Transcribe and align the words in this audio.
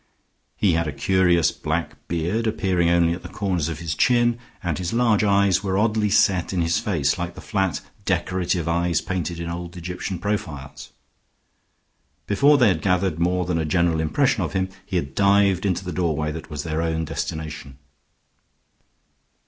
He 0.57 0.71
had 0.73 0.87
a 0.87 0.91
curious 0.91 1.51
black 1.51 1.93
beard 2.07 2.47
appearing 2.47 2.89
only 2.89 3.13
at 3.13 3.21
the 3.21 3.29
corners 3.29 3.69
of 3.69 3.77
his 3.77 3.93
chin, 3.93 4.39
and 4.63 4.79
his 4.79 4.93
large 4.93 5.23
eyes 5.23 5.61
were 5.63 5.77
oddly 5.77 6.09
set 6.09 6.51
in 6.53 6.63
his 6.63 6.79
face 6.79 7.19
like 7.19 7.35
the 7.35 7.39
flat 7.39 7.81
decorative 8.03 8.67
eyes 8.67 8.99
painted 8.99 9.39
in 9.39 9.47
old 9.47 9.77
Egyptian 9.77 10.17
profiles. 10.17 10.89
Before 12.25 12.57
they 12.57 12.69
had 12.69 12.81
gathered 12.81 13.19
more 13.19 13.45
than 13.45 13.59
a 13.59 13.63
general 13.63 13.99
impression 14.01 14.41
of 14.41 14.53
him, 14.53 14.69
he 14.87 14.95
had 14.95 15.13
dived 15.13 15.67
into 15.67 15.85
the 15.85 15.91
doorway 15.93 16.31
that 16.31 16.49
was 16.49 16.63
their 16.63 16.81
own 16.81 17.05
destination. 17.05 17.77